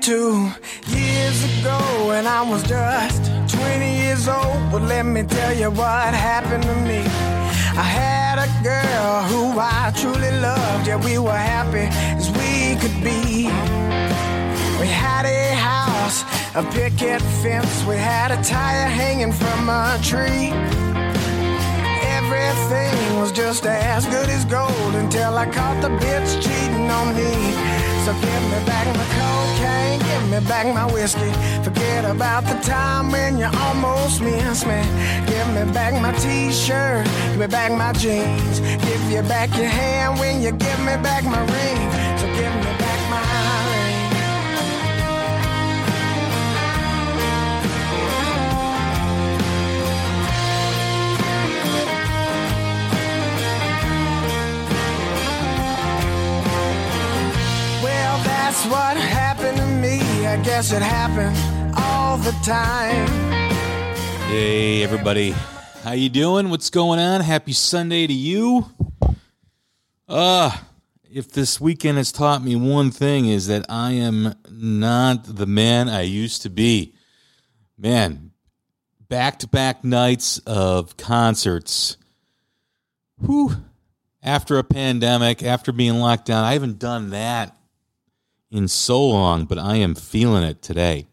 [0.00, 0.52] Two
[0.86, 6.14] years ago, when I was just 20 years old, well, let me tell you what
[6.14, 6.98] happened to me.
[7.76, 11.88] I had a girl who I truly loved, yeah, we were happy
[12.18, 13.46] as we could be.
[14.80, 16.22] We had a house,
[16.54, 20.52] a picket fence, we had a tire hanging from a tree.
[22.16, 27.95] Everything was just as good as gold until I caught the bitch cheating on me.
[28.06, 31.32] So give me back my cocaine, give me back my whiskey.
[31.64, 34.80] Forget about the time when you almost missed me.
[35.26, 38.60] Give me back my t-shirt, give me back my jeans.
[38.60, 42.18] Give you back your hand when you give me back my ring.
[42.20, 42.75] So give me
[58.70, 60.00] what happened to me.
[60.26, 61.36] I guess it happened
[61.76, 63.06] all the time.
[64.28, 65.34] Hey everybody,
[65.82, 66.50] how you doing?
[66.50, 67.20] What's going on?
[67.20, 68.66] Happy Sunday to you.
[70.08, 70.56] Uh,
[71.10, 75.88] if this weekend has taught me one thing is that I am not the man
[75.88, 76.94] I used to be.
[77.78, 78.32] Man,
[79.08, 81.96] back-to-back nights of concerts.
[83.24, 83.52] Whew.
[84.22, 87.55] After a pandemic, after being locked down, I haven't done that
[88.56, 91.06] in so long, but I am feeling it today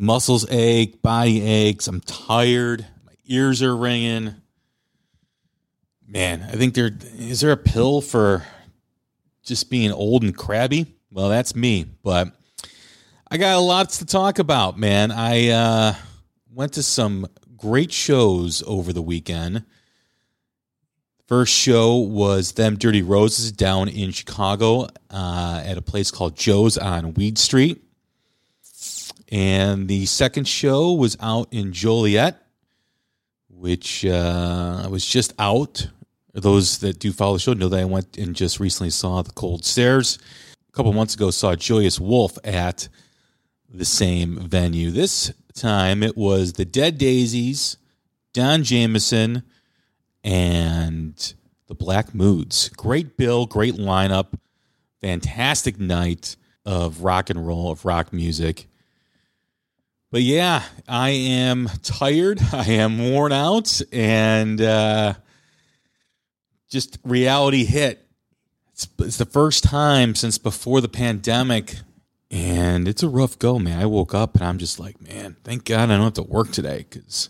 [0.00, 1.86] muscles ache, body aches.
[1.86, 2.86] I'm tired.
[3.04, 4.34] My ears are ringing.
[6.08, 8.44] Man, I think there is there a pill for
[9.44, 10.86] just being old and crabby.
[11.12, 12.32] Well, that's me, but
[13.30, 15.12] I got a lot to talk about, man.
[15.12, 15.94] I uh,
[16.52, 17.26] went to some
[17.56, 19.64] great shows over the weekend.
[21.30, 26.76] First show was them Dirty Roses down in Chicago uh, at a place called Joe's
[26.76, 27.84] on Weed Street.
[29.30, 32.44] And the second show was out in Joliet,
[33.48, 35.86] which uh, was just out.
[36.32, 39.30] Those that do follow the show know that I went and just recently saw The
[39.30, 40.18] Cold Stares.
[40.68, 42.88] A couple months ago, saw Joyous Wolf at
[43.72, 44.90] the same venue.
[44.90, 47.76] This time it was the Dead Daisies,
[48.32, 49.44] Don Jamieson,
[50.24, 51.34] and
[51.66, 52.68] the Black Moods.
[52.70, 54.38] Great bill, great lineup,
[55.00, 58.66] fantastic night of rock and roll, of rock music.
[60.10, 62.40] But yeah, I am tired.
[62.52, 65.14] I am worn out, and uh,
[66.68, 68.04] just reality hit.
[68.72, 71.76] It's, it's the first time since before the pandemic,
[72.30, 73.80] and it's a rough go, man.
[73.80, 76.50] I woke up and I'm just like, man, thank God I don't have to work
[76.50, 77.28] today because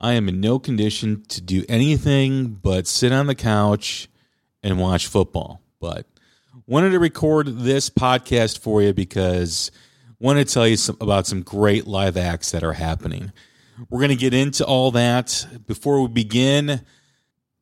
[0.00, 4.08] I am in no condition to do anything but sit on the couch
[4.62, 5.60] and watch football.
[5.78, 6.06] But
[6.66, 9.70] wanted to record this podcast for you because
[10.18, 13.32] want to tell you some, about some great live acts that are happening.
[13.88, 15.46] We're going to get into all that.
[15.66, 16.82] Before we begin,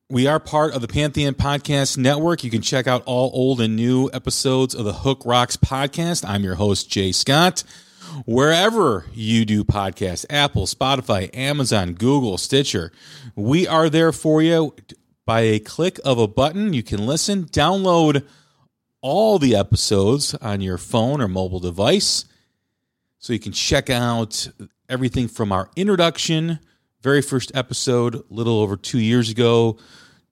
[0.09, 2.43] we are part of the Pantheon Podcast Network.
[2.43, 6.27] You can check out all old and new episodes of the Hook Rocks podcast.
[6.27, 7.63] I'm your host, Jay Scott.
[8.25, 12.91] Wherever you do podcasts, Apple, Spotify, Amazon, Google, Stitcher,
[13.35, 14.75] we are there for you.
[15.25, 18.25] By a click of a button, you can listen, download
[19.01, 22.25] all the episodes on your phone or mobile device.
[23.19, 24.49] So you can check out
[24.87, 26.59] everything from our introduction,
[27.01, 29.77] very first episode, a little over two years ago,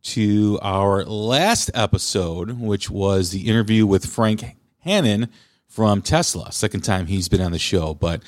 [0.03, 5.29] to our last episode, which was the interview with Frank Hannon
[5.67, 6.51] from Tesla.
[6.51, 8.23] Second time he's been on the show, but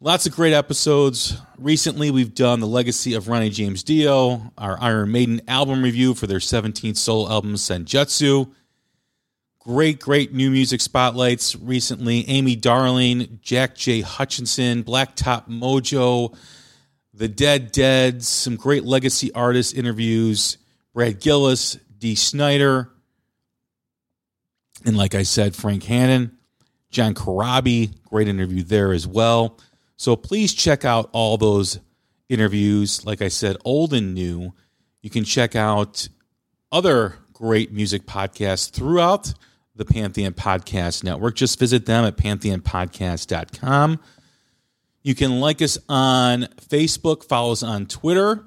[0.00, 1.36] lots of great episodes.
[1.58, 6.26] Recently, we've done the legacy of Ronnie James Dio, our Iron Maiden album review for
[6.26, 8.52] their 17th solo album, Senjutsu.
[9.60, 12.28] Great, great new music spotlights recently.
[12.28, 14.00] Amy Darling, Jack J.
[14.00, 16.36] Hutchinson, Blacktop Mojo,
[17.14, 20.58] The Dead Dead, some great legacy artist interviews.
[20.94, 22.90] Brad Gillis, Dee Snider,
[24.84, 26.36] and like I said, Frank Hannon.
[26.92, 29.58] John Corabi, great interview there as well.
[29.96, 31.80] So please check out all those
[32.28, 33.04] interviews.
[33.04, 34.52] Like I said, old and new.
[35.00, 36.08] You can check out
[36.70, 39.32] other great music podcasts throughout
[39.74, 41.34] the Pantheon Podcast Network.
[41.34, 43.98] Just visit them at pantheonpodcast.com.
[45.02, 48.44] You can like us on Facebook, follow us on Twitter.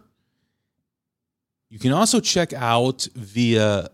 [1.69, 3.89] You can also check out via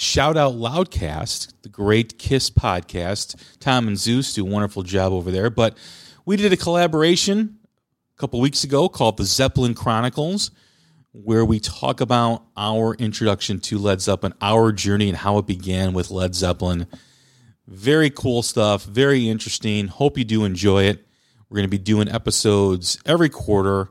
[0.00, 3.34] Shout Out Loudcast, the great Kiss podcast.
[3.58, 5.50] Tom and Zeus do a wonderful job over there.
[5.50, 5.76] But
[6.24, 7.58] we did a collaboration
[8.16, 10.52] a couple weeks ago called the Zeppelin Chronicles,
[11.10, 15.94] where we talk about our introduction to Led Zeppelin, our journey, and how it began
[15.94, 16.86] with Led Zeppelin.
[17.66, 19.88] Very cool stuff, very interesting.
[19.88, 21.04] Hope you do enjoy it.
[21.50, 23.90] We're going to be doing episodes every quarter.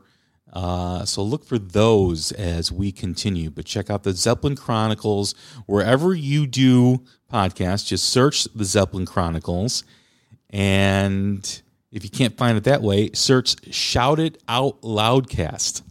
[0.52, 3.50] Uh, so look for those as we continue.
[3.50, 5.34] But check out the Zeppelin Chronicles
[5.66, 7.86] wherever you do podcasts.
[7.86, 9.84] Just search the Zeppelin Chronicles.
[10.50, 11.62] And
[11.92, 15.82] if you can't find it that way, search Shout It Out Loudcast.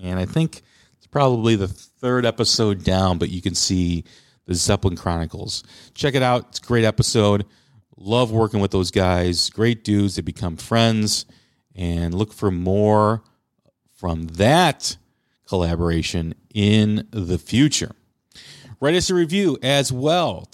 [0.00, 0.62] And I think
[0.96, 4.04] it's probably the third episode down, but you can see
[4.46, 5.64] the Zeppelin Chronicles.
[5.94, 6.46] Check it out.
[6.50, 7.44] It's a great episode.
[7.96, 9.50] Love working with those guys.
[9.50, 10.16] Great dudes.
[10.16, 11.26] They become friends.
[11.74, 13.22] And look for more
[13.96, 14.96] from that
[15.48, 17.92] collaboration in the future.
[18.78, 20.48] Write us a review as well.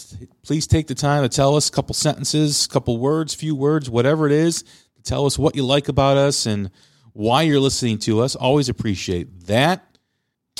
[0.44, 3.91] Please take the time to tell us a couple sentences, a couple words, few words,
[3.91, 4.65] whatever it is.
[5.03, 6.71] Tell us what you like about us and
[7.12, 8.37] why you're listening to us.
[8.37, 9.99] Always appreciate that.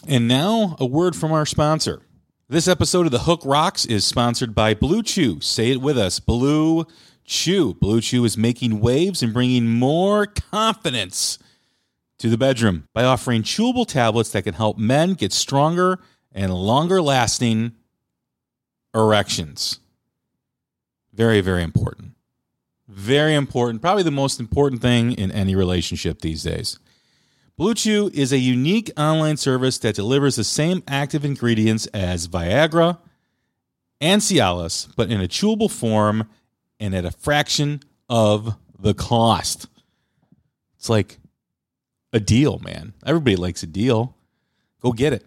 [0.09, 2.03] And now, a word from our sponsor.
[2.49, 5.41] This episode of The Hook Rocks is sponsored by Blue Chew.
[5.41, 6.85] Say it with us Blue
[7.25, 7.75] Chew.
[7.75, 11.39] Blue Chew is making waves and bringing more confidence
[12.23, 15.99] to the bedroom by offering chewable tablets that can help men get stronger
[16.31, 17.73] and longer lasting
[18.95, 19.81] erections.
[21.13, 22.13] Very, very important.
[22.87, 23.83] Very important.
[23.83, 26.79] Probably the most important thing in any relationship these days.
[27.57, 32.99] Blue Chew is a unique online service that delivers the same active ingredients as Viagra
[34.01, 36.29] and Cialis, but in a chewable form
[36.79, 39.67] and at a fraction of the cost.
[40.77, 41.19] It's like
[42.13, 42.93] a deal, man.
[43.05, 44.17] Everybody likes a deal.
[44.81, 45.25] Go get it.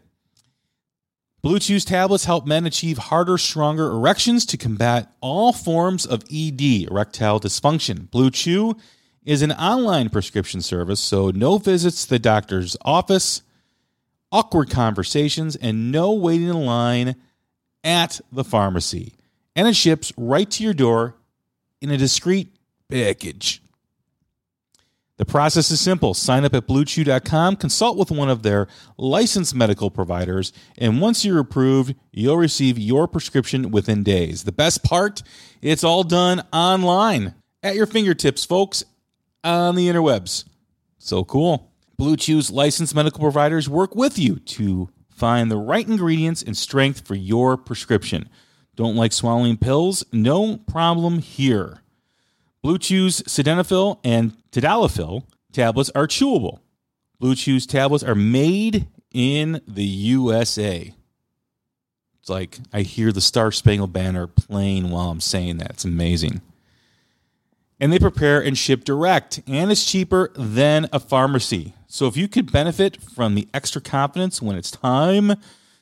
[1.41, 6.87] Blue Chew's tablets help men achieve harder, stronger erections to combat all forms of ED,
[6.89, 8.09] erectile dysfunction.
[8.09, 8.75] Blue Chew
[9.23, 13.43] is an online prescription service, so no visits to the doctor's office,
[14.31, 17.15] awkward conversations, and no waiting in line
[17.83, 19.13] at the pharmacy.
[19.55, 21.15] And it ships right to your door
[21.79, 22.55] in a discreet
[22.89, 23.61] package.
[25.17, 26.13] The process is simple.
[26.13, 28.67] Sign up at bluechew.com, consult with one of their
[28.97, 34.43] licensed medical providers, and once you're approved, you'll receive your prescription within days.
[34.43, 35.23] The best part,
[35.61, 37.33] it's all done online
[37.63, 38.83] at your fingertips, folks,
[39.43, 40.43] on the interwebs.
[40.97, 41.71] So cool.
[41.97, 47.07] Blue Chew's licensed medical providers work with you to find the right ingredients and strength
[47.07, 48.27] for your prescription.
[48.75, 50.03] Don't like swallowing pills?
[50.11, 51.79] No problem here.
[52.61, 56.59] Blue Chew's Sildenafil and Tadalafil tablets are chewable.
[57.19, 60.93] Blue Chew's tablets are made in the USA.
[62.19, 65.71] It's like I hear the Star Spangled Banner playing while I'm saying that.
[65.71, 66.41] It's amazing.
[67.81, 71.73] And they prepare and ship direct, and it's cheaper than a pharmacy.
[71.87, 75.33] So if you could benefit from the extra confidence when it's time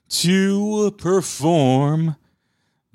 [0.09, 2.15] to perform,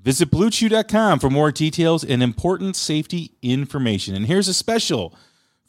[0.09, 4.15] Visit bluechew.com for more details and important safety information.
[4.15, 5.15] And here's a special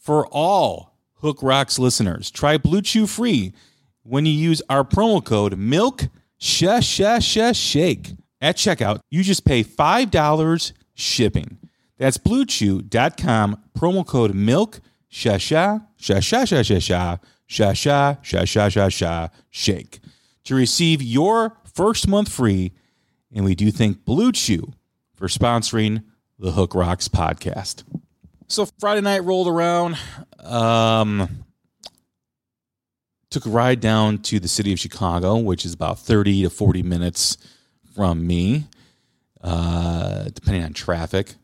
[0.10, 2.32] for all Hook Rocks listeners.
[2.32, 3.54] Try Blue Chew free
[4.02, 7.00] when you use our promo code MILK Shake
[8.42, 9.02] at checkout.
[9.12, 11.60] You just pay $5 shipping.
[12.00, 15.42] That's bluechew.com promo code MILK Shake
[19.52, 20.00] shake
[20.44, 22.72] to receive your first month free
[23.32, 24.74] and we do thank Blue Chew
[25.14, 26.02] for sponsoring
[26.40, 27.84] the Hook Rocks podcast.
[28.50, 29.96] So Friday night rolled around.
[30.44, 31.46] Um,
[33.30, 36.82] took a ride down to the city of Chicago, which is about 30 to 40
[36.82, 37.38] minutes
[37.96, 38.66] from me,
[39.42, 41.36] uh, depending on traffic.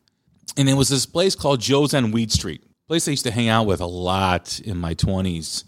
[0.57, 3.49] And it was this place called Joe's on Weed Street, place I used to hang
[3.49, 5.63] out with a lot in my 20s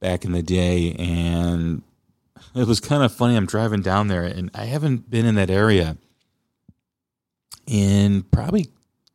[0.00, 0.92] back in the day.
[0.98, 1.80] And
[2.54, 3.36] it was kind of funny.
[3.36, 5.96] I'm driving down there, and I haven't been in that area
[7.66, 8.68] in probably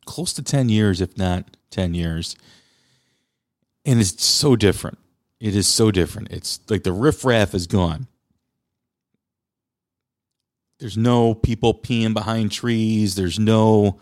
[0.04, 2.36] close to 10 years, if not 10 years.
[3.84, 4.98] And it's so different.
[5.40, 6.30] It is so different.
[6.30, 8.06] It's like the riffraff is gone.
[10.78, 13.14] There's no people peeing behind trees.
[13.14, 14.00] There's no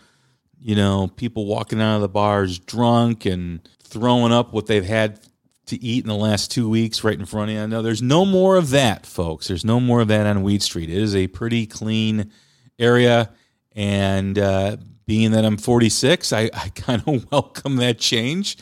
[0.62, 5.18] you know, people walking out of the bars drunk and throwing up what they've had
[5.66, 7.66] to eat in the last two weeks right in front of you.
[7.66, 9.49] No, there's no more of that, folks.
[9.49, 10.88] There's no more of that on Weed Street.
[10.88, 12.30] It is a pretty clean
[12.78, 13.30] area.
[13.75, 18.56] And uh, being that I'm 46, I, I kind of welcome that change.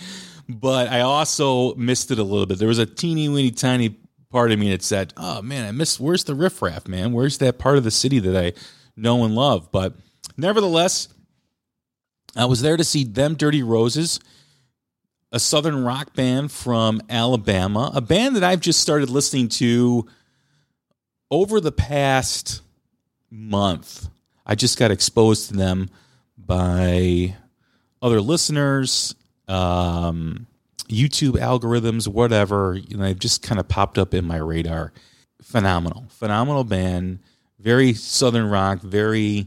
[0.49, 2.59] But I also missed it a little bit.
[2.59, 3.97] There was a teeny weeny tiny
[4.31, 6.01] part of me that said, "Oh man, I miss.
[6.01, 7.13] Where's the riffraff, man?
[7.13, 8.53] Where's that part of the city that I
[8.97, 9.95] know and love?" But
[10.37, 11.09] nevertheless,
[12.37, 14.19] I was there to see them Dirty Roses,
[15.31, 20.09] a southern rock band from Alabama, a band that I've just started listening to
[21.31, 22.63] over the past
[23.31, 24.09] month.
[24.45, 25.91] I just got exposed to them
[26.51, 27.37] by
[28.03, 29.15] other listeners,
[29.47, 30.49] um,
[30.89, 32.75] YouTube algorithms, whatever.
[32.75, 34.93] You know, they've just kind of popped up in my radar.
[35.41, 37.21] Phenomenal, phenomenal band.
[37.61, 38.81] Very southern rock.
[38.81, 39.47] Very,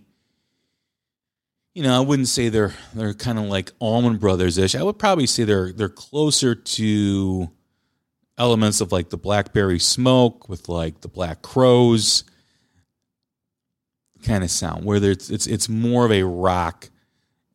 [1.73, 4.73] you know, I wouldn't say they're they're kind of like Allman Brothers ish.
[4.73, 7.51] I would probably say they're they're closer to
[8.37, 12.23] elements of like the Blackberry Smoke with like the Black Crowes
[14.23, 16.89] kind of sound, where it's it's it's more of a rock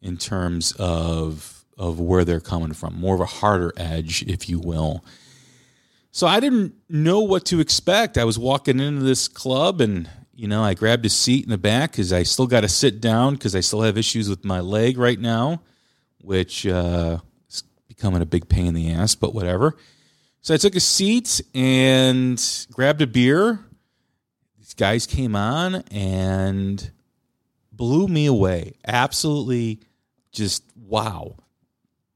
[0.00, 4.58] in terms of of where they're coming from, more of a harder edge, if you
[4.58, 5.04] will.
[6.10, 8.18] So I didn't know what to expect.
[8.18, 11.58] I was walking into this club and you know, I grabbed a seat in the
[11.58, 14.60] back because I still got to sit down because I still have issues with my
[14.60, 15.62] leg right now,
[16.20, 19.76] which uh, is becoming a big pain in the ass, but whatever.
[20.40, 22.40] So I took a seat and
[22.70, 23.58] grabbed a beer.
[24.58, 26.88] These guys came on and
[27.72, 28.74] blew me away.
[28.86, 29.80] Absolutely
[30.38, 31.36] just wow.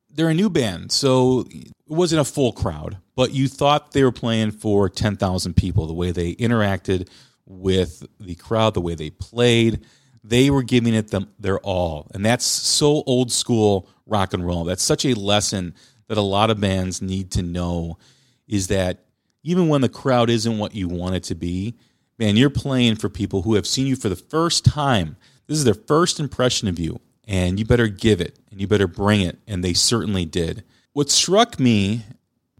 [0.08, 4.12] They're a new band, so it wasn't a full crowd, but you thought they were
[4.12, 7.08] playing for 10,000 people the way they interacted
[7.46, 9.84] with the crowd, the way they played.
[10.24, 12.10] They were giving it them their all.
[12.14, 14.64] And that's so old school rock and roll.
[14.64, 15.74] That's such a lesson
[16.08, 17.98] that a lot of bands need to know
[18.46, 19.04] is that
[19.42, 21.74] even when the crowd isn't what you want it to be,
[22.18, 25.16] man, you're playing for people who have seen you for the first time.
[25.46, 28.86] This is their first impression of you, and you better give it and you better
[28.86, 29.38] bring it.
[29.46, 30.64] And they certainly did.
[30.92, 32.02] What struck me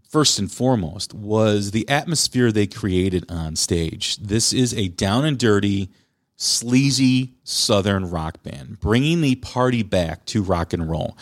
[0.09, 4.17] first and foremost was the atmosphere they created on stage.
[4.17, 5.89] This is a down and dirty,
[6.35, 11.17] sleazy southern rock band, bringing the party back to rock and roll.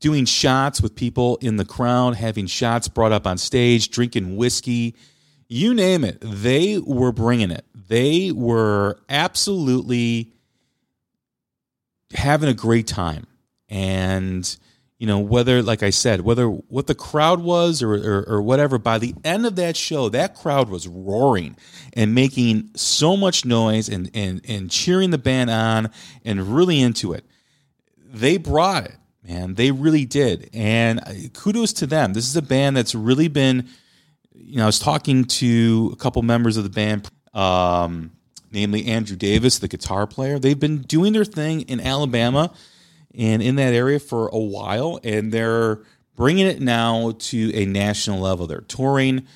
[0.00, 4.94] Doing shots with people in the crowd, having shots brought up on stage, drinking whiskey,
[5.48, 6.18] you name it.
[6.20, 7.64] They were bringing it.
[7.74, 10.32] They were absolutely
[12.14, 13.26] having a great time.
[13.68, 14.56] And
[14.98, 18.78] you know whether like i said whether what the crowd was or, or, or, whatever
[18.78, 21.56] by the end of that show that crowd was roaring
[21.92, 25.88] and making so much noise and, and, and cheering the band on
[26.24, 27.24] and really into it.
[27.96, 28.96] They brought it
[29.28, 29.54] man.
[29.54, 30.50] They really did.
[30.52, 31.00] And
[31.34, 32.14] kudos to them.
[32.14, 33.68] This is a band that's really been
[34.40, 38.12] you know i was talking to a couple members of the band um,
[38.50, 42.52] namely andrew davis the guitar player they've been doing their thing in alabama
[43.14, 45.80] and in that area for a while, and they're
[46.14, 48.46] bringing it now to a national level.
[48.46, 49.26] They're touring,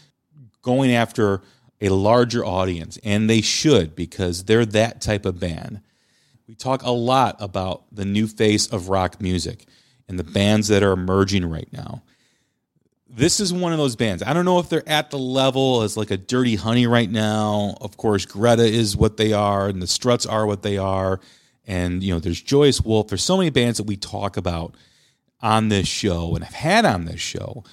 [0.63, 1.43] going after
[1.81, 5.81] a larger audience, and they should because they're that type of band.
[6.47, 9.67] We talk a lot about the new face of rock music
[10.09, 12.03] and the bands that are emerging right now.
[13.15, 14.23] This is one of those bands.
[14.23, 17.77] I don't know if they're at the level as like a Dirty Honey right now.
[17.81, 21.21] Of course, Greta is what they are, and the Struts are what they are
[21.67, 23.09] and you know there's Joyous Wolf.
[23.09, 24.75] There's so many bands that we talk about
[25.41, 27.65] on this show and have had on this show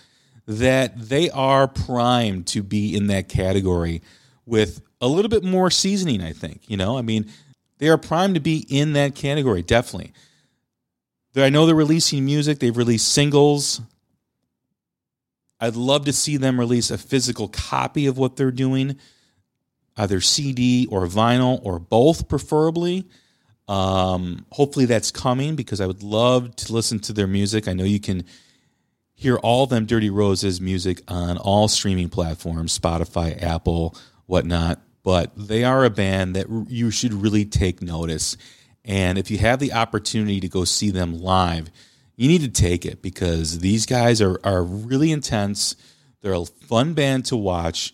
[0.48, 4.02] that they are primed to be in that category
[4.46, 6.22] with a little bit more seasoning.
[6.22, 6.98] I think you know.
[6.98, 7.30] I mean,
[7.78, 10.14] they are primed to be in that category definitely.
[11.36, 12.60] I know they're releasing music.
[12.60, 13.80] They've released singles.
[15.60, 18.98] I'd love to see them release a physical copy of what they're doing,
[19.98, 23.08] either CD or vinyl or both, preferably.
[23.68, 27.68] Um, hopefully that's coming because I would love to listen to their music.
[27.68, 28.24] I know you can
[29.14, 34.82] hear all them Dirty Roses music on all streaming platforms, Spotify, Apple, whatnot.
[35.04, 38.38] But they are a band that you should really take notice.
[38.86, 41.70] And if you have the opportunity to go see them live,
[42.20, 45.76] you need to take it because these guys are, are really intense.
[46.22, 47.94] They're a fun band to watch.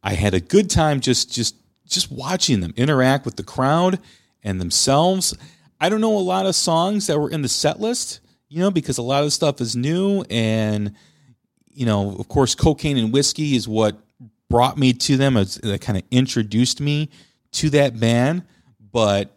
[0.00, 3.98] I had a good time just just just watching them interact with the crowd
[4.44, 5.36] and themselves.
[5.80, 8.70] I don't know a lot of songs that were in the set list, you know,
[8.70, 10.24] because a lot of stuff is new.
[10.30, 10.94] And,
[11.72, 13.98] you know, of course, cocaine and whiskey is what
[14.48, 17.10] brought me to them, that kind of introduced me
[17.52, 18.44] to that band.
[18.92, 19.34] But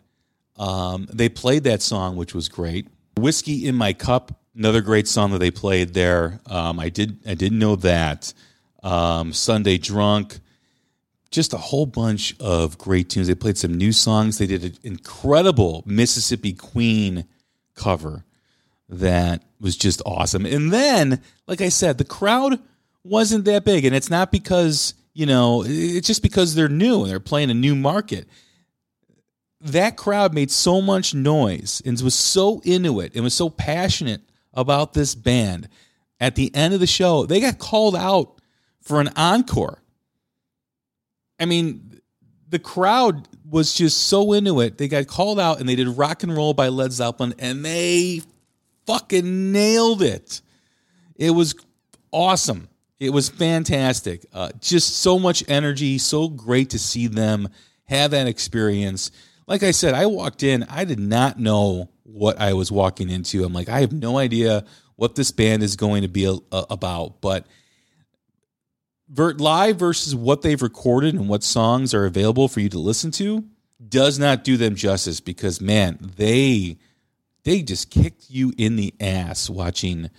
[0.58, 2.88] Um, they played that song, which was great.
[3.18, 6.40] Whiskey in My Cup, another great song that they played there.
[6.46, 8.34] Um, I did I didn't know that.
[8.84, 10.40] Um, Sunday Drunk,
[11.32, 13.28] just a whole bunch of great tunes.
[13.28, 14.38] They played some new songs.
[14.38, 17.26] They did an incredible Mississippi Queen
[17.76, 18.24] cover
[18.90, 20.46] that was just awesome.
[20.46, 22.60] And then, like I said, the crowd
[23.04, 27.12] wasn't that big, and it's not because you know it's just because they're new and
[27.12, 28.28] they're playing a new market
[29.62, 34.22] that crowd made so much noise and was so into it and was so passionate
[34.54, 35.70] about this band.
[36.20, 38.42] At the end of the show, they got called out
[38.82, 39.82] for an encore.
[41.40, 42.02] I mean,
[42.50, 44.78] the crowd was just so into it.
[44.78, 48.22] They got called out and they did rock and roll by Led Zeppelin and they
[48.86, 50.42] fucking nailed it.
[51.16, 51.56] It was
[52.12, 52.70] awesome.
[53.00, 54.26] It was fantastic.
[54.34, 55.98] Uh, just so much energy.
[55.98, 57.50] So great to see them
[57.86, 59.12] have that experience
[59.48, 63.44] like I said, I walked in, I did not know what I was walking into.
[63.44, 66.66] I'm like, I have no idea what this band is going to be a, a,
[66.70, 67.46] about, but
[69.16, 73.46] live versus what they've recorded and what songs are available for you to listen to
[73.88, 76.78] does not do them justice because man, they
[77.44, 80.10] they just kicked you in the ass watching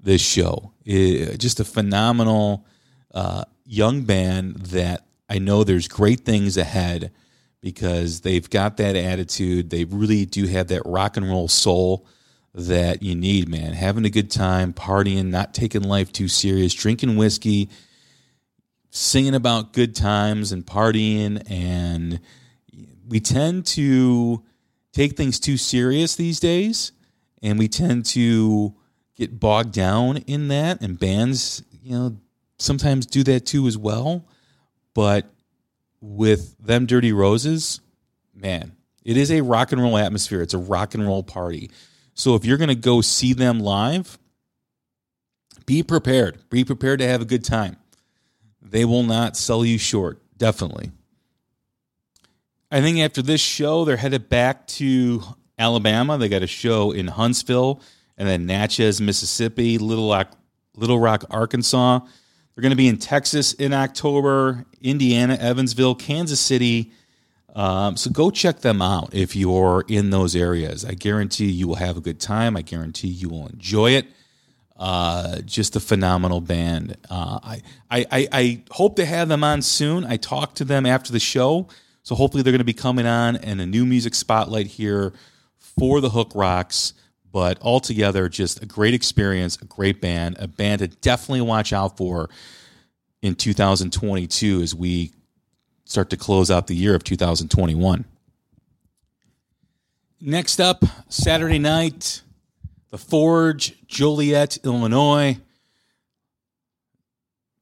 [0.00, 0.72] this show.
[0.84, 2.66] It, just a phenomenal
[3.14, 7.12] uh, young band that I know there's great things ahead
[7.60, 9.70] because they've got that attitude.
[9.70, 12.06] They really do have that rock and roll soul
[12.54, 13.74] that you need, man.
[13.74, 17.68] Having a good time, partying, not taking life too serious, drinking whiskey,
[18.90, 21.42] singing about good times and partying.
[21.50, 22.20] And
[23.06, 24.42] we tend to
[24.92, 26.92] take things too serious these days.
[27.42, 28.74] And we tend to
[29.16, 30.80] get bogged down in that.
[30.80, 32.16] And bands, you know,
[32.58, 34.24] sometimes do that too as well.
[34.94, 35.30] But
[36.00, 37.80] with them Dirty Roses,
[38.34, 40.42] man, it is a rock and roll atmosphere.
[40.42, 41.70] It's a rock and roll party.
[42.14, 44.18] So if you're going to go see them live,
[45.66, 46.48] be prepared.
[46.50, 47.76] Be prepared to have a good time.
[48.62, 50.90] They will not sell you short, definitely.
[52.70, 55.22] I think after this show, they're headed back to
[55.58, 56.18] Alabama.
[56.18, 57.80] They got a show in Huntsville
[58.18, 60.36] and then Natchez, Mississippi, Little Rock,
[60.74, 62.00] Little Rock, Arkansas.
[62.56, 66.90] They're going to be in Texas in October, Indiana, Evansville, Kansas City.
[67.54, 70.82] Um, so go check them out if you're in those areas.
[70.82, 72.56] I guarantee you will have a good time.
[72.56, 74.06] I guarantee you will enjoy it.
[74.74, 76.96] Uh, just a phenomenal band.
[77.10, 80.06] Uh, I, I, I hope to have them on soon.
[80.06, 81.68] I talked to them after the show.
[82.04, 85.12] So hopefully they're going to be coming on and a new music spotlight here
[85.58, 86.94] for the Hook Rocks.
[87.36, 91.98] But altogether, just a great experience, a great band, a band to definitely watch out
[91.98, 92.30] for
[93.20, 95.12] in 2022 as we
[95.84, 98.06] start to close out the year of 2021.
[100.18, 102.22] Next up, Saturday night,
[102.88, 105.36] the Forge, Joliet, Illinois.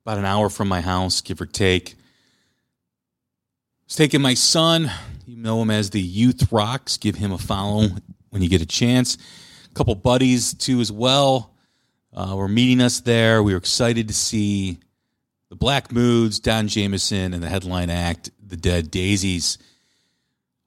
[0.07, 1.95] About an hour from my house, give or take.
[1.95, 1.97] I
[3.87, 4.89] was taking my son,
[5.27, 6.97] you know him as the Youth Rocks.
[6.97, 7.89] Give him a follow
[8.31, 9.19] when you get a chance
[9.75, 11.55] couple buddies too as well
[12.15, 13.43] uh, were meeting us there.
[13.43, 14.79] We were excited to see
[15.49, 19.59] the Black Moods, Don Jamieson, and the headline act, the Dead Daisies.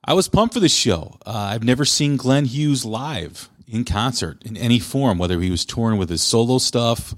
[0.04, 1.18] I was pumped for this show.
[1.26, 5.66] Uh, I've never seen Glenn Hughes live in concert in any form, whether he was
[5.66, 7.14] touring with his solo stuff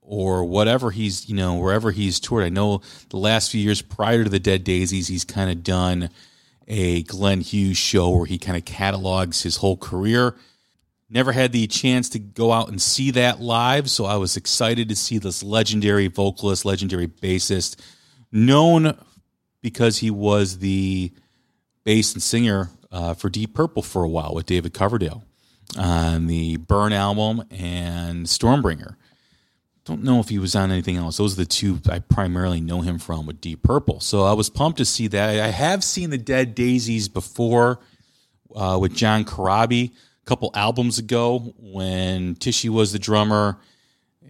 [0.00, 2.44] or whatever he's, you know, wherever he's toured.
[2.44, 6.10] I know the last few years prior to the Dead Daisies, he's kind of done
[6.66, 10.34] a Glenn Hughes show where he kind of catalogs his whole career.
[11.12, 14.88] Never had the chance to go out and see that live, so I was excited
[14.88, 17.80] to see this legendary vocalist, legendary bassist,
[18.30, 18.96] known
[19.60, 21.12] because he was the
[21.82, 25.24] bass and singer uh, for Deep Purple for a while with David Coverdale
[25.76, 28.94] on the Burn album and Stormbringer.
[29.84, 31.16] Don't know if he was on anything else.
[31.16, 33.98] Those are the two I primarily know him from with Deep Purple.
[33.98, 35.40] So I was pumped to see that.
[35.40, 37.80] I have seen the Dead Daisies before
[38.54, 39.90] uh, with John Corabi
[40.30, 43.58] couple albums ago when Tichy was the drummer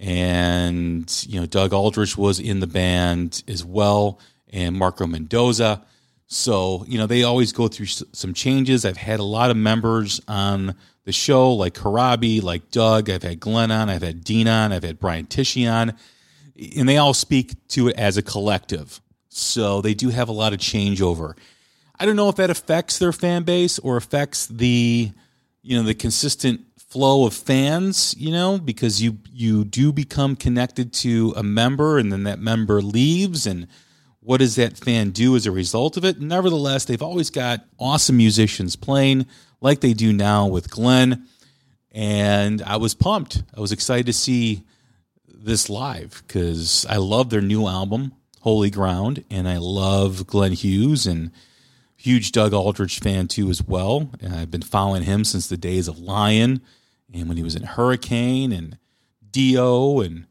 [0.01, 4.19] and you know Doug Aldrich was in the band as well
[4.51, 5.85] and Marco Mendoza.
[6.27, 8.87] So, you know, they always go through some changes.
[8.87, 13.11] I've had a lot of members on the show, like Corabi, like Doug.
[13.11, 15.93] I've had Glenn on, I've had Dean on, I've had Brian Tichy on,
[16.79, 19.03] and they all speak to it as a collective.
[19.29, 21.37] So they do have a lot of changeover.
[21.99, 25.13] I don't know if that affects their fan base or affects the
[25.71, 30.93] you know the consistent flow of fans you know because you you do become connected
[30.93, 33.69] to a member and then that member leaves and
[34.21, 36.21] what does that fan do as a result of it?
[36.21, 39.27] Nevertheless, they've always got awesome musicians playing
[39.61, 41.27] like they do now with Glenn.
[41.91, 43.43] And I was pumped.
[43.57, 44.63] I was excited to see
[45.27, 51.07] this live because I love their new album, Holy Ground, and I love Glenn Hughes
[51.07, 51.31] and
[52.01, 54.11] huge Doug Aldrich fan too as well.
[54.21, 56.63] And I've been following him since the days of Lion
[57.13, 58.79] and when he was in Hurricane and
[59.31, 60.27] Dio and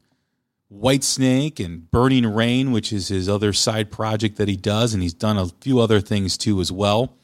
[0.72, 5.14] Whitesnake and Burning Rain, which is his other side project that he does, and he's
[5.14, 7.16] done a few other things too as well.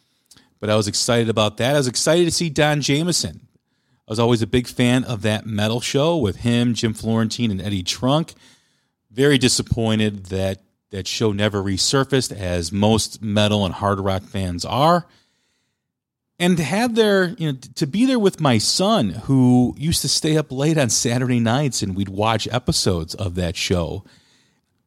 [0.61, 1.74] But I was excited about that.
[1.74, 3.40] I was excited to see Don Jamieson.
[4.09, 7.61] I was always a big fan of that metal show with him, Jim Florentine, and
[7.61, 8.35] Eddie Trunk.
[9.11, 10.61] Very disappointed that
[10.96, 15.06] that show never resurfaced, as most metal and hard rock fans are.
[16.38, 20.38] And to have you know to be there with my son who used to stay
[20.38, 24.04] up late on saturday nights and we'd watch episodes of that show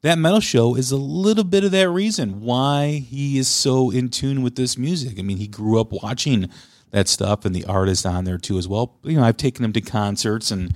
[0.02, 4.10] that metal show is a little bit of that reason why he is so in
[4.10, 5.20] tune with this music.
[5.20, 6.50] I mean he grew up watching
[6.92, 8.98] that stuff and the artists on there too as well.
[9.04, 10.74] You know i've taken him to concerts and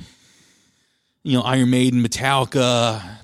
[1.24, 3.23] you know iron maiden metallica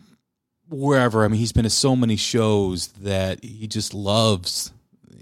[0.70, 4.72] wherever i mean he's been to so many shows that he just loves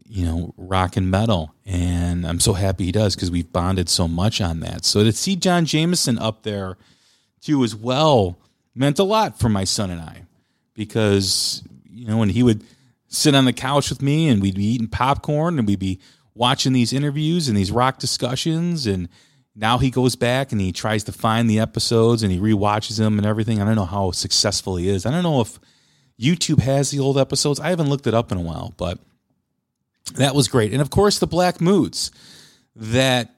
[0.10, 1.54] you know, rock and metal.
[1.66, 4.86] And I'm so happy he does because we've bonded so much on that.
[4.86, 6.78] So to see John Jamieson up there
[7.42, 8.40] too as well
[8.74, 10.24] meant a lot for my son and I
[10.74, 12.64] because, you know, when he would
[13.08, 16.00] sit on the couch with me and we'd be eating popcorn and we'd be
[16.34, 19.10] watching these interviews and these rock discussions and
[19.58, 23.18] now he goes back and he tries to find the episodes and he re-watches them
[23.18, 23.60] and everything.
[23.60, 25.06] I don't know how successful he is.
[25.06, 25.60] I don't know if
[26.20, 27.60] YouTube has the old episodes.
[27.60, 29.00] I haven't looked it up in a while, but
[30.14, 30.74] that was great.
[30.74, 32.12] And of course, the Black Moods
[32.76, 33.34] that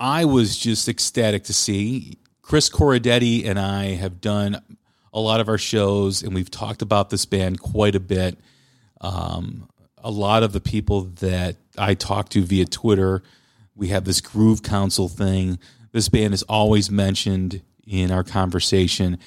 [0.00, 2.18] I was just ecstatic to see.
[2.42, 4.60] Chris Corradetti and I have done
[5.12, 8.38] a lot of our shows, and we've talked about this band quite a bit.
[9.00, 13.22] Um, a lot of the people that I talk to via Twitter,
[13.80, 15.58] we have this Groove Council thing.
[15.90, 19.18] This band is always mentioned in our conversation.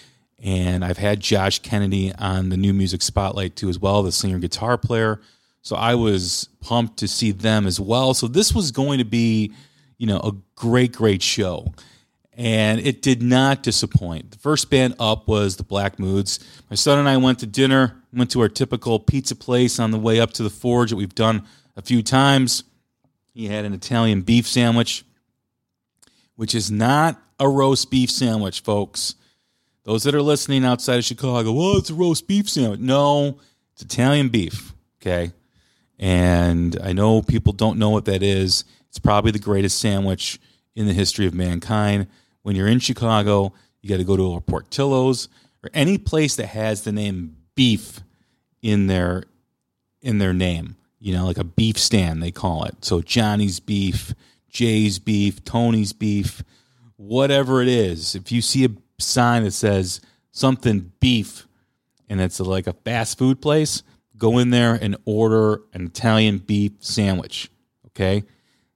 [0.41, 4.37] And I've had Josh Kennedy on the New Music Spotlight too, as well, the singer
[4.37, 5.19] guitar player.
[5.63, 8.13] So I was pumped to see them as well.
[8.13, 9.53] So this was going to be,
[9.97, 11.73] you know, a great, great show.
[12.33, 14.31] And it did not disappoint.
[14.31, 16.39] The first band up was the Black Moods.
[16.69, 19.99] My son and I went to dinner, went to our typical pizza place on the
[19.99, 21.43] way up to the forge that we've done
[21.75, 22.63] a few times.
[23.34, 25.04] He had an Italian beef sandwich,
[26.36, 29.15] which is not a roast beef sandwich, folks.
[29.84, 32.80] Those that are listening outside of Chicago, well, it's a roast beef sandwich.
[32.80, 33.39] No,
[33.74, 34.74] it's Italian beef.
[35.02, 35.34] Okay.
[36.00, 38.65] And I know people don't know what that is.
[38.89, 40.39] It's probably the greatest sandwich
[40.76, 42.08] in the history of mankind.
[42.43, 45.28] When you're in Chicago, you got to go to a Portillo's
[45.63, 48.02] or any place that has the name beef
[48.62, 49.24] in their
[50.02, 50.76] in their name.
[51.03, 52.85] You know, like a beef stand they call it.
[52.85, 54.13] So Johnny's beef,
[54.49, 56.45] Jay's beef, Tony's beef,
[56.95, 58.15] whatever it is.
[58.15, 59.99] If you see a sign that says
[60.31, 61.45] something beef
[62.07, 63.83] and it's like a fast food place,
[64.15, 67.49] go in there and order an Italian beef sandwich.
[67.87, 68.23] Okay.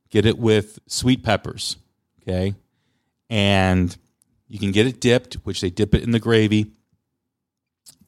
[0.09, 1.77] Get it with sweet peppers.
[2.21, 2.55] Okay.
[3.29, 3.95] And
[4.49, 6.73] you can get it dipped, which they dip it in the gravy.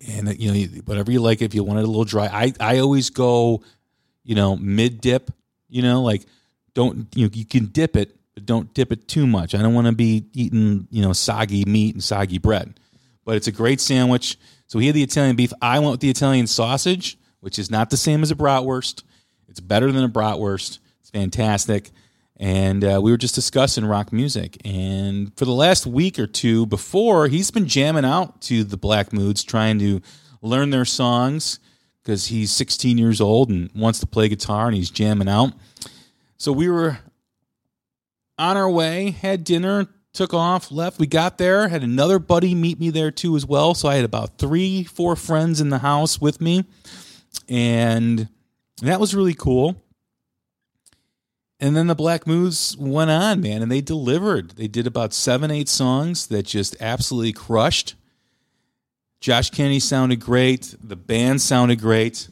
[0.09, 2.79] And you know, whatever you like, if you want it a little dry, I, I
[2.79, 3.63] always go,
[4.23, 5.31] you know, mid dip,
[5.67, 6.23] you know, like
[6.73, 9.55] don't, you know, you can dip it, but don't dip it too much.
[9.55, 12.79] I don't want to be eating, you know, soggy meat and soggy bread,
[13.25, 14.37] but it's a great sandwich.
[14.67, 15.51] So he had the Italian beef.
[15.61, 19.03] I went with the Italian sausage which is not the same as a bratwurst.
[19.47, 20.79] It's better than a bratwurst.
[21.01, 21.91] It's fantastic.
[22.37, 24.57] And uh, we were just discussing rock music.
[24.63, 29.11] And for the last week or two before, he's been jamming out to the Black
[29.11, 30.01] Moods, trying to
[30.41, 31.59] learn their songs
[32.09, 35.53] because he's 16 years old and wants to play guitar and he's jamming out.
[36.37, 36.97] So we were
[38.35, 40.97] on our way, had dinner, took off, left.
[40.97, 43.75] We got there, had another buddy meet me there too as well.
[43.75, 46.65] So I had about three, four friends in the house with me
[47.47, 48.27] and
[48.81, 49.75] that was really cool.
[51.59, 54.51] And then the Black Moods went on, man, and they delivered.
[54.51, 57.93] They did about seven, eight songs that just absolutely crushed.
[59.19, 60.75] Josh Kenny sounded great.
[60.81, 62.29] The band sounded great.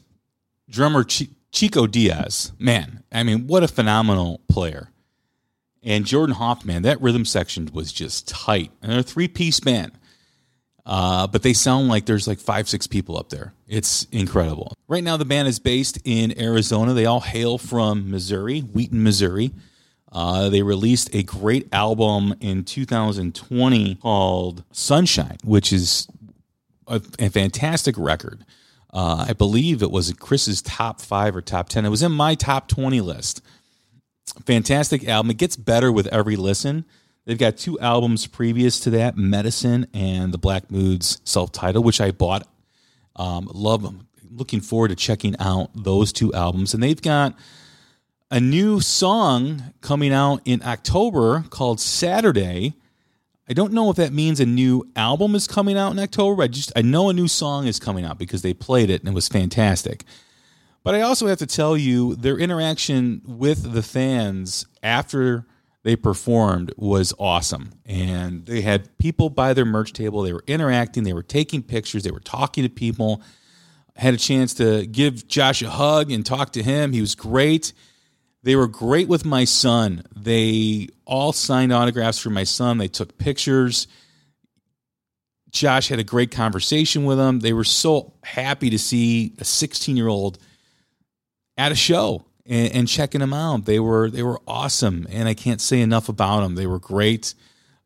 [0.70, 4.90] Drummer Ch- Chico Diaz, man, I mean, what a phenomenal player.
[5.82, 8.70] And Jordan Hoffman, that rhythm section was just tight.
[8.82, 9.92] And they're a three piece band.
[10.84, 13.52] Uh, but they sound like there's like five, six people up there.
[13.66, 14.72] It's incredible.
[14.88, 16.94] Right now, the band is based in Arizona.
[16.94, 19.52] They all hail from Missouri, Wheaton, Missouri.
[20.10, 26.08] Uh, they released a great album in 2020 called Sunshine, which is
[26.88, 28.44] a, a fantastic record.
[28.92, 31.84] Uh, I believe it was Chris's top five or top 10.
[31.84, 33.42] It was in my top 20 list.
[34.44, 35.30] Fantastic album.
[35.30, 36.84] It gets better with every listen.
[37.24, 42.00] They've got two albums previous to that Medicine and The Black Moods self titled, which
[42.00, 42.46] I bought.
[43.16, 44.08] Um, love them.
[44.30, 46.72] Looking forward to checking out those two albums.
[46.72, 47.34] And they've got
[48.30, 52.74] a new song coming out in October called Saturday.
[53.48, 56.42] I don't know if that means a new album is coming out in October.
[56.42, 59.08] I just I know a new song is coming out because they played it and
[59.08, 60.04] it was fantastic.
[60.82, 65.46] But I also have to tell you their interaction with the fans after
[65.82, 67.72] they performed was awesome.
[67.86, 72.02] And they had people by their merch table, they were interacting, they were taking pictures,
[72.02, 73.22] they were talking to people.
[73.96, 76.92] I had a chance to give Josh a hug and talk to him.
[76.92, 77.72] He was great.
[78.48, 80.04] They were great with my son.
[80.16, 82.78] They all signed autographs for my son.
[82.78, 83.88] They took pictures.
[85.50, 87.40] Josh had a great conversation with them.
[87.40, 90.38] They were so happy to see a 16 year old
[91.58, 93.66] at a show and, and, checking them out.
[93.66, 96.54] They were they were awesome, and I can't say enough about them.
[96.54, 97.34] They were great.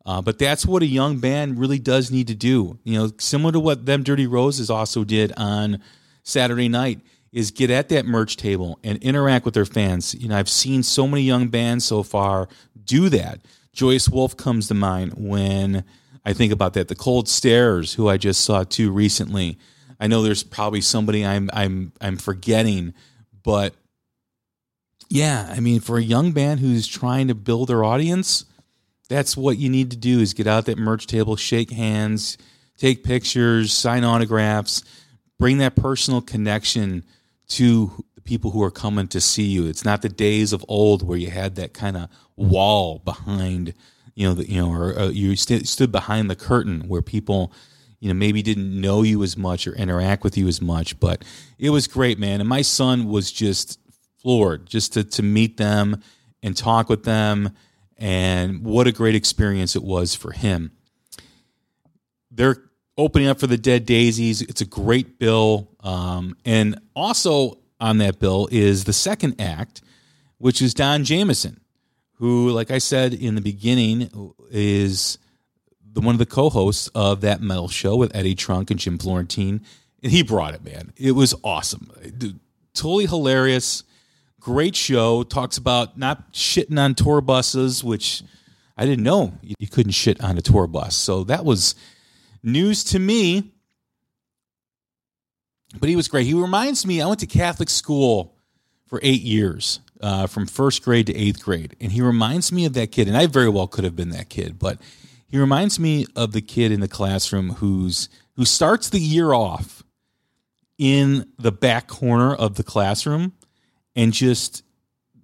[0.05, 2.79] Uh, but that's what a young band really does need to do.
[2.85, 5.81] You know, similar to what them Dirty Roses also did on
[6.23, 7.01] Saturday night
[7.33, 10.13] is get at that merch table and interact with their fans.
[10.13, 12.47] You know, I've seen so many young bands so far
[12.85, 13.41] do that.
[13.73, 15.83] Joyous Wolf comes to mind when
[16.23, 16.87] I think about that.
[16.87, 19.57] The Cold Stares, who I just saw too recently.
[19.99, 22.93] I know there's probably somebody I'm I'm I'm forgetting,
[23.43, 23.73] but
[25.09, 28.45] yeah, I mean, for a young band who's trying to build their audience,
[29.09, 32.37] that's what you need to do: is get out that merch table, shake hands,
[32.77, 34.83] take pictures, sign autographs,
[35.39, 37.03] bring that personal connection
[37.53, 39.67] to the people who are coming to see you.
[39.67, 43.73] It's not the days of old where you had that kind of wall behind,
[44.15, 47.53] you know, the, you know, or uh, you st- stood behind the curtain where people,
[47.99, 50.99] you know, maybe didn't know you as much or interact with you as much.
[50.99, 51.23] But
[51.59, 52.39] it was great, man.
[52.39, 53.79] And my son was just
[54.17, 56.01] floored just to to meet them
[56.41, 57.51] and talk with them,
[57.97, 60.71] and what a great experience it was for him.
[62.31, 62.57] They're
[62.97, 64.41] opening up for the Dead Daisies.
[64.41, 65.69] It's a great bill.
[65.81, 69.81] Um, and also on that bill is the second act,
[70.37, 71.59] which is Don Jamieson,
[72.15, 75.17] who, like I said in the beginning, is
[75.91, 79.61] the one of the co-hosts of that metal show with Eddie Trunk and Jim Florentine.
[80.01, 80.93] And he brought it, man.
[80.97, 81.91] It was awesome.
[82.73, 83.83] Totally hilarious.
[84.39, 85.23] Great show.
[85.23, 88.23] Talks about not shitting on tour buses, which
[88.75, 90.95] I didn't know you couldn't shit on a tour bus.
[90.95, 91.75] So that was
[92.43, 93.51] news to me.
[95.79, 96.27] But he was great.
[96.27, 98.35] He reminds me, I went to Catholic school
[98.85, 101.75] for eight years, uh, from first grade to eighth grade.
[101.81, 103.07] And he reminds me of that kid.
[103.07, 104.79] And I very well could have been that kid, but
[105.27, 109.83] he reminds me of the kid in the classroom who's who starts the year off
[110.77, 113.33] in the back corner of the classroom
[113.95, 114.63] and just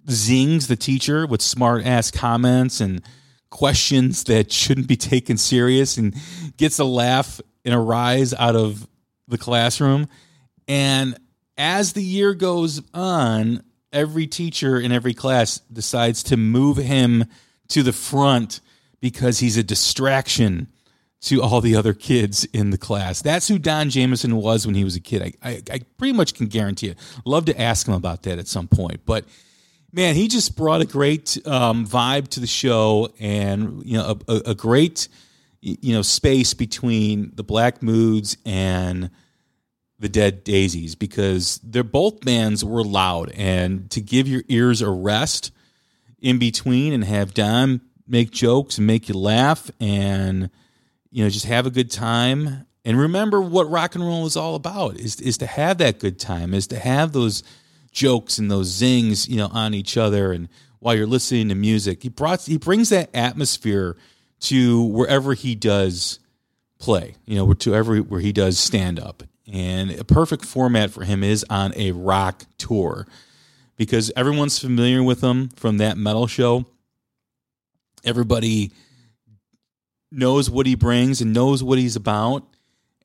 [0.08, 3.02] zings the teacher with smart ass comments and
[3.50, 6.14] questions that shouldn't be taken serious and
[6.56, 8.86] gets a laugh and a rise out of
[9.28, 10.08] the classroom.
[10.68, 11.18] And
[11.58, 17.24] as the year goes on, every teacher in every class decides to move him
[17.68, 18.60] to the front
[19.00, 20.68] because he's a distraction
[21.22, 23.20] to all the other kids in the class.
[23.20, 25.22] That's who Don Jamieson was when he was a kid.
[25.22, 26.98] I, I, I pretty much can guarantee it.
[27.26, 29.00] Love to ask him about that at some point.
[29.04, 29.24] But
[29.92, 34.40] man, he just brought a great um, vibe to the show, and you know, a,
[34.46, 35.08] a, great
[35.60, 39.10] you know space between the Black Moods and
[39.98, 44.90] the Dead Daisies because they're both bands were loud, and to give your ears a
[44.90, 45.52] rest
[46.20, 50.50] in between and have Don make jokes and make you laugh and
[51.10, 54.56] you know just have a good time and remember what rock and roll is all
[54.56, 57.44] about is is to have that good time is to have those
[57.92, 60.48] jokes and those zings, you know, on each other and
[60.78, 62.02] while you're listening to music.
[62.02, 63.96] He brought he brings that atmosphere
[64.40, 66.18] to wherever he does
[66.78, 69.22] play, you know, to every where he does stand up.
[69.52, 73.06] And a perfect format for him is on a rock tour
[73.76, 76.66] because everyone's familiar with him from that metal show.
[78.04, 78.72] Everybody
[80.10, 82.44] knows what he brings and knows what he's about,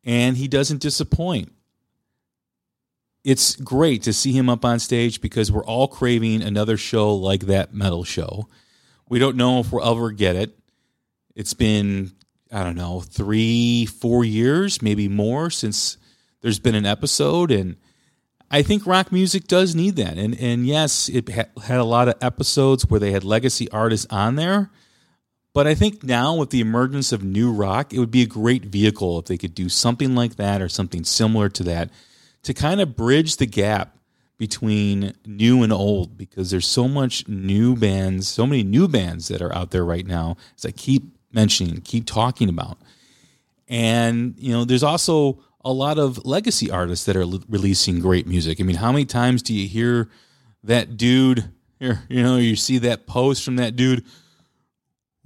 [0.03, 1.51] and he doesn't disappoint
[3.25, 7.47] it's great to see him up on stage because we're all craving another show like
[7.47, 8.47] that metal show.
[9.09, 10.55] We don't know if we'll ever get it.
[11.33, 12.11] It's been,
[12.51, 15.97] I don't know, three, four years, maybe more since
[16.41, 17.49] there's been an episode.
[17.49, 17.77] And
[18.51, 20.19] I think rock music does need that.
[20.19, 24.35] And, and yes, it had a lot of episodes where they had legacy artists on
[24.35, 24.69] there.
[25.51, 28.65] But I think now with the emergence of new rock, it would be a great
[28.65, 31.89] vehicle if they could do something like that or something similar to that
[32.45, 33.97] to kind of bridge the gap
[34.37, 39.41] between new and old because there's so much new bands, so many new bands that
[39.41, 42.77] are out there right now, as I keep mentioning, keep talking about.
[43.67, 48.27] And, you know, there's also a lot of legacy artists that are l- releasing great
[48.27, 48.61] music.
[48.61, 50.09] I mean, how many times do you hear
[50.63, 51.45] that dude,
[51.79, 54.05] you know, you see that post from that dude?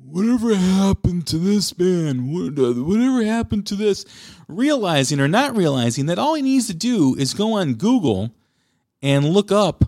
[0.06, 2.20] Whatever happened to this band?
[2.58, 4.06] Uh, whatever happened to this?
[4.48, 8.34] Realizing or not realizing that all he needs to do is go on Google
[9.02, 9.84] and look up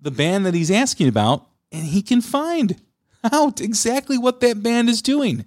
[0.00, 2.80] the band that he's asking about, and he can find
[3.32, 5.44] out exactly what that band is doing.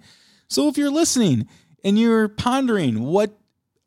[0.48, 1.48] So if you're listening
[1.84, 3.38] and you're pondering what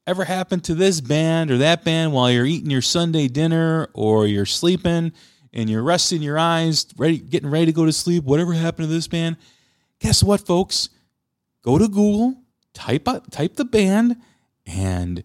[0.06, 4.26] ever happened to this band or that band while you're eating your Sunday dinner or
[4.26, 5.12] you're sleeping
[5.52, 8.94] and you're resting your eyes, ready, getting ready to go to sleep, whatever happened to
[8.94, 9.36] this band,
[10.00, 10.88] guess what, folks?
[11.62, 12.42] Go to Google,
[12.74, 14.16] type type the band,
[14.66, 15.24] and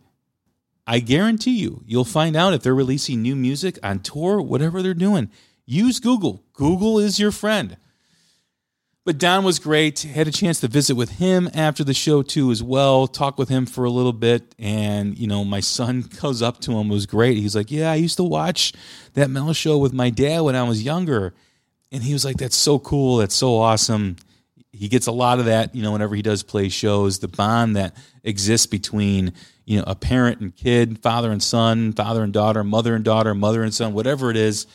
[0.86, 4.94] I guarantee you, you'll find out if they're releasing new music on tour, whatever they're
[4.94, 5.30] doing.
[5.66, 6.44] Use Google.
[6.54, 7.78] Google is your friend.
[9.06, 10.02] But Don was great.
[10.02, 13.06] Had a chance to visit with him after the show too, as well.
[13.06, 16.78] Talk with him for a little bit, and you know, my son goes up to
[16.78, 16.90] him.
[16.90, 17.38] It was great.
[17.38, 18.72] He's like, "Yeah, I used to watch
[19.14, 21.34] that Metal show with my dad when I was younger,"
[21.92, 23.18] and he was like, "That's so cool.
[23.18, 24.16] That's so awesome."
[24.74, 27.20] He gets a lot of that, you know, whenever he does play shows.
[27.20, 29.34] The bond that exists between
[29.66, 33.34] you know a parent and kid, father and son, father and daughter, mother and daughter,
[33.34, 34.68] mother and son, whatever it is.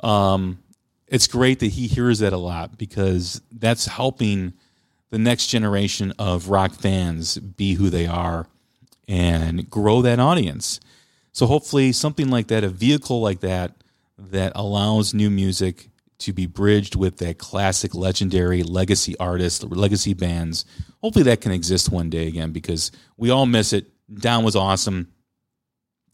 [0.00, 0.58] Um,
[1.06, 4.52] it's great that he hears that a lot because that's helping
[5.10, 8.48] the next generation of rock fans be who they are
[9.06, 10.80] and grow that audience.
[11.32, 13.72] So hopefully something like that, a vehicle like that
[14.18, 20.64] that allows new music to be bridged with that classic legendary legacy artists, legacy bands.
[21.02, 23.86] Hopefully that can exist one day again because we all miss it.
[24.12, 25.08] Don was awesome.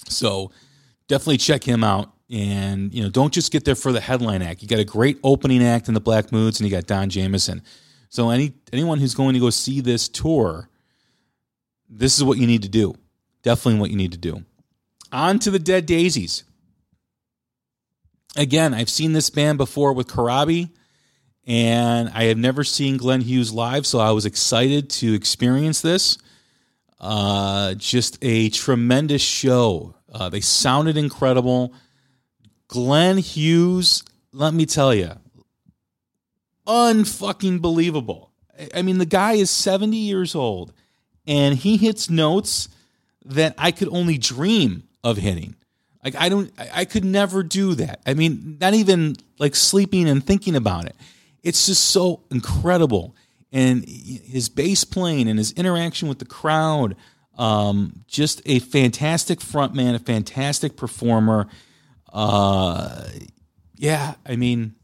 [0.09, 0.51] So
[1.09, 2.13] definitely check him out.
[2.31, 4.63] And, you know, don't just get there for the headline act.
[4.63, 7.63] You got a great opening act in the Black Moods and you got Don Jamieson.
[8.09, 10.69] So any anyone who's going to go see this tour,
[11.89, 12.95] this is what you need to do.
[13.43, 14.45] Definitely what you need to do.
[15.13, 16.45] On to the Dead Daisies.
[18.37, 20.71] Again, I've seen this band before with Corabi,
[21.47, 26.19] and I have never seen Glenn Hughes live, so I was excited to experience this.
[27.01, 29.95] Uh, just a tremendous show.
[30.11, 31.75] Uh, they sounded incredible.
[32.69, 35.11] Glenn Hughes, let me tell you,
[36.67, 38.31] unfucking believable.
[38.75, 40.73] I mean, the guy is 70 years old
[41.27, 42.69] and he hits notes
[43.25, 45.57] that I could only dream of hitting.
[46.03, 48.01] Like I don't I could never do that.
[48.07, 50.97] I mean, not even like sleeping and thinking about it.
[51.43, 53.15] It's just so incredible.
[53.53, 56.97] And his bass playing and his interaction with the crowd,
[57.37, 61.49] um, just a fantastic frontman, a fantastic performer.
[62.13, 63.05] Uh,
[63.77, 64.75] yeah, I mean,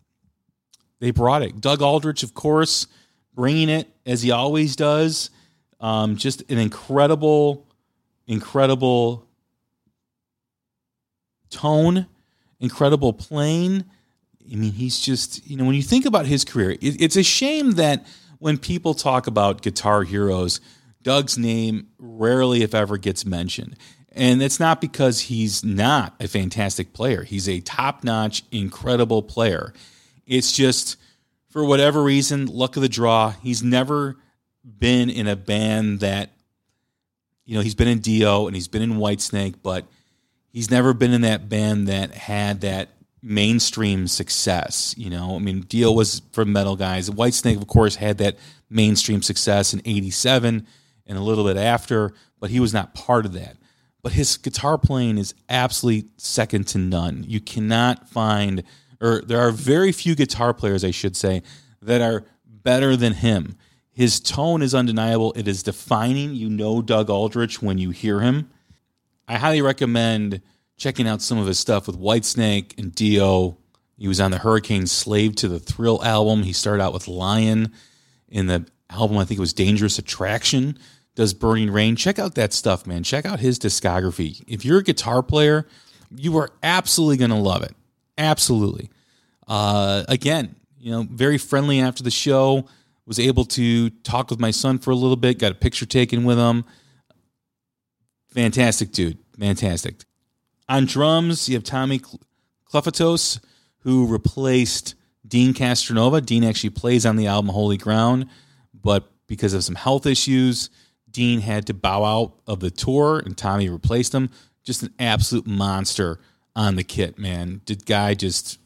[1.00, 1.60] they brought it.
[1.60, 2.88] Doug Aldrich, of course,
[3.34, 5.30] bringing it as he always does.
[5.80, 7.68] Um, just an incredible,
[8.26, 9.27] incredible
[11.50, 12.06] tone,
[12.60, 13.84] incredible playing.
[14.50, 17.22] I mean, he's just, you know, when you think about his career, it, it's a
[17.22, 18.06] shame that
[18.38, 20.60] when people talk about guitar heroes,
[21.02, 23.76] Doug's name rarely, if ever, gets mentioned.
[24.12, 27.22] And it's not because he's not a fantastic player.
[27.24, 29.72] He's a top notch, incredible player.
[30.26, 30.96] It's just
[31.50, 34.16] for whatever reason, luck of the draw, he's never
[34.64, 36.30] been in a band that,
[37.44, 39.86] you know, he's been in Dio and he's been in Whitesnake, but
[40.58, 42.88] he's never been in that band that had that
[43.22, 44.94] mainstream success.
[44.98, 47.08] You know, I mean, Dio was for metal guys.
[47.08, 48.36] Whitesnake, of course, had that
[48.68, 50.66] mainstream success in 87
[51.06, 53.56] and a little bit after, but he was not part of that
[54.02, 57.24] but his guitar playing is absolutely second to none.
[57.26, 58.62] You cannot find,
[59.00, 61.42] or there are very few guitar players, I should say,
[61.82, 63.56] that are better than him.
[63.90, 65.32] His tone is undeniable.
[65.36, 66.34] It is defining.
[66.34, 68.48] You know Doug Aldrich when you hear him.
[69.28, 70.40] I highly recommend
[70.76, 73.58] checking out some of his stuff with Whitesnake and Dio.
[73.96, 76.42] He was on the Hurricane Slave to the Thrill album.
[76.42, 77.72] He started out with Lion
[78.28, 80.78] in the album, I think it was Dangerous Attraction
[81.18, 81.96] does Burning Rain.
[81.96, 83.02] Check out that stuff, man.
[83.02, 84.40] Check out his discography.
[84.46, 85.66] If you're a guitar player,
[86.14, 87.74] you are absolutely going to love it.
[88.16, 88.88] Absolutely.
[89.48, 92.68] Uh, again, you know, very friendly after the show.
[93.04, 95.40] Was able to talk with my son for a little bit.
[95.40, 96.64] Got a picture taken with him.
[98.38, 99.18] Fantastic dude.
[99.36, 100.04] Fantastic.
[100.68, 102.00] On drums, you have Tommy
[102.72, 103.40] Clufetos,
[103.78, 104.94] who replaced
[105.26, 106.24] Dean Castronova.
[106.24, 108.26] Dean actually plays on the album Holy Ground,
[108.72, 110.70] but because of some health issues,
[111.10, 114.30] Dean had to bow out of the tour and Tommy replaced him.
[114.62, 116.20] just an absolute monster
[116.54, 117.60] on the kit, man.
[117.66, 118.60] The guy just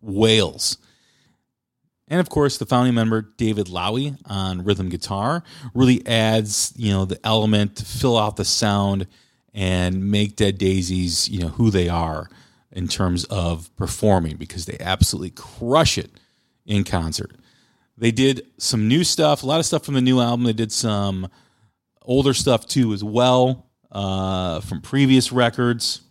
[0.00, 0.78] wails.
[2.08, 5.44] And of course, the founding member David Lowy on rhythm guitar
[5.74, 9.06] really adds, you know, the element to fill out the sound
[9.54, 12.28] and make Dead Daisies, you know, who they are
[12.72, 16.10] in terms of performing because they absolutely crush it
[16.64, 17.32] in concert.
[17.96, 20.44] They did some new stuff, a lot of stuff from the new album.
[20.44, 21.28] They did some
[22.02, 26.02] older stuff too, as well, uh, from previous records,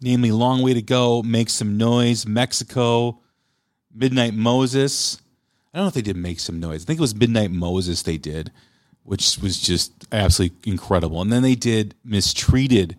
[0.00, 3.20] namely Long Way to Go, Make Some Noise, Mexico,
[3.96, 5.20] Midnight Moses.
[5.72, 6.84] I don't know if they did Make Some Noise.
[6.84, 8.52] I think it was Midnight Moses they did,
[9.02, 11.20] which was just absolutely incredible.
[11.20, 12.98] And then they did Mistreated,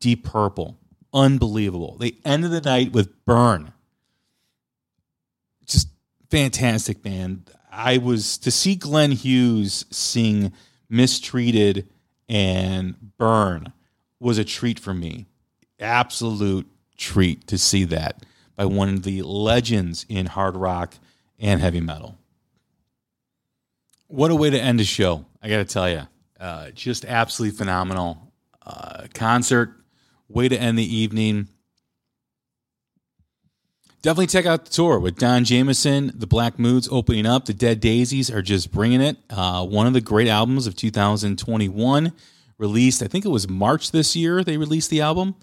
[0.00, 0.78] Deep Purple.
[1.12, 1.96] Unbelievable.
[1.98, 3.72] They ended the night with Burn.
[5.66, 5.88] Just
[6.30, 7.44] fantastic, man.
[7.70, 10.52] I was to see Glenn Hughes sing
[10.88, 11.88] Mistreated
[12.28, 13.72] and Burn
[14.18, 15.26] was a treat for me.
[15.78, 18.22] Absolute treat to see that
[18.60, 20.92] by one of the legends in hard rock
[21.38, 22.18] and heavy metal.
[24.06, 25.24] What a way to end a show!
[25.42, 26.02] I got to tell you,
[26.38, 28.34] uh, just absolutely phenomenal
[28.66, 29.72] uh, concert.
[30.28, 31.48] Way to end the evening.
[34.02, 37.46] Definitely check out the tour with Don Jamieson, the Black Moods opening up.
[37.46, 39.16] The Dead Daisies are just bringing it.
[39.30, 42.12] Uh, one of the great albums of 2021,
[42.58, 45.34] released, I think it was March this year, they released the album.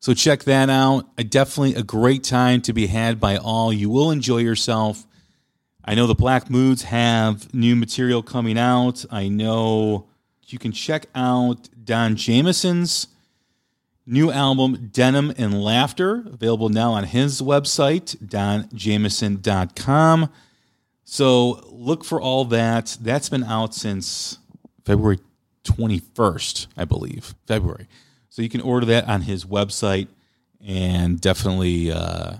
[0.00, 1.06] So check that out.
[1.18, 3.70] A, definitely a great time to be had by all.
[3.70, 5.06] You will enjoy yourself.
[5.84, 9.04] I know the Black Moods have new material coming out.
[9.10, 10.06] I know
[10.46, 13.08] you can check out Don Jamieson's
[14.06, 20.30] new album, Denim and Laughter, available now on his website, donjamieson.com.
[21.04, 22.96] So look for all that.
[23.00, 24.38] That's been out since
[24.84, 25.18] February
[25.64, 27.34] 21st, I believe.
[27.46, 27.86] February.
[28.30, 30.08] So you can order that on his website
[30.64, 32.34] and definitely uh,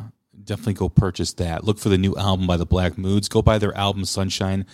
[0.44, 1.64] definitely go purchase that.
[1.64, 3.28] Look for the new album by the Black Moods.
[3.28, 4.66] Go buy their album Sunshine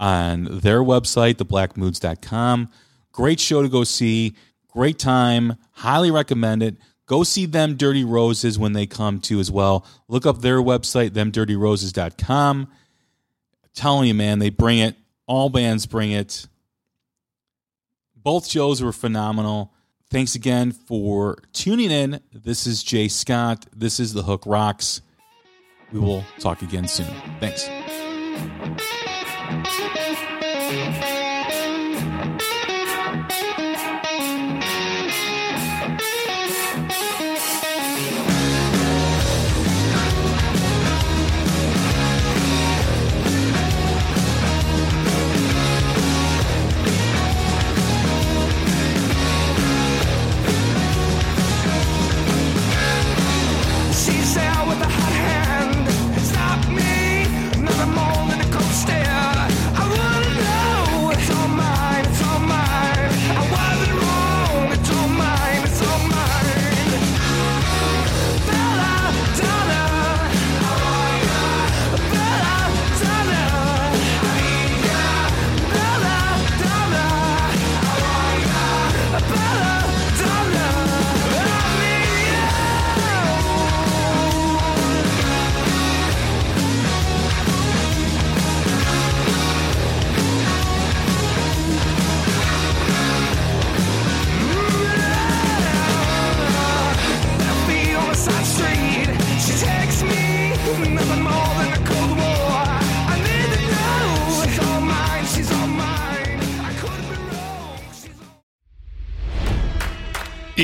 [0.00, 2.70] on their website, theblackmoods.com.
[3.12, 4.34] Great show to go see.
[4.68, 5.56] Great time.
[5.72, 6.76] Highly recommend it.
[7.06, 9.84] Go see them Dirty Roses when they come to as well.
[10.08, 12.68] Look up their website, themdirtyroses.com.
[13.74, 14.96] telling you, man, they bring it.
[15.26, 16.46] All bands bring it.
[18.16, 19.72] Both shows were phenomenal.
[20.12, 22.20] Thanks again for tuning in.
[22.34, 23.64] This is Jay Scott.
[23.74, 25.00] This is The Hook Rocks.
[25.90, 27.06] We will talk again soon.
[27.40, 27.66] Thanks.